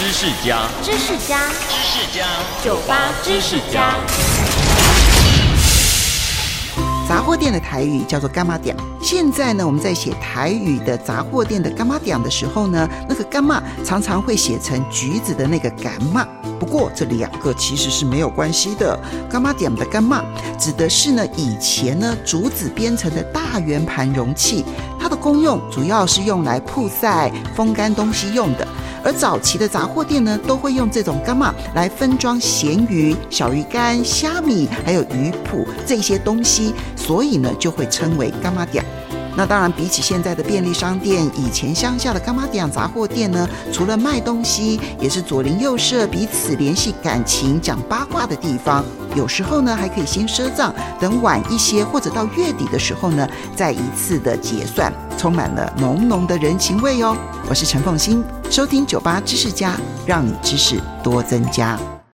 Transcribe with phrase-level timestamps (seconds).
[0.00, 2.24] 知识家，知识家，知识家，
[2.62, 3.96] 酒吧知识家。
[7.08, 8.76] 杂货店的台语叫做干妈店。
[9.02, 16.24] 现在呢，我们在写台语的杂货店的干妈店的时候呢，那个干妈常常会写成橘子的那个干妈。
[16.60, 18.96] 不过这两个其实是没有关系的。
[19.28, 20.22] 干妈点的干妈
[20.60, 24.64] 指的是呢，以前呢竹子编成的大圆盘容器，
[25.00, 28.64] 它的功用主要是用来铺晒、风干东西用的。
[29.04, 38.84] 而早期的杂货店呢，都会用这种干嘛来分装咸鱼、小鱼干、虾米，还有鱼脯这些东西，所以呢，就会称为干妈店。
[39.36, 48.84] 那当然，比起现在的便利商店，以前乡下的干妈店杂货店呢，除了卖东西，也是左邻右舍彼此联系感情、讲八卦的地方。
[49.14, 57.16] 有时候呢，还可以先赊账，等晚一些或者到月底的时候呢，再一次的结算，充满了浓浓的人情味哦。
[57.50, 59.74] 我是陈凤欣，收听酒吧知识家，
[60.06, 61.76] 让你知识多增加。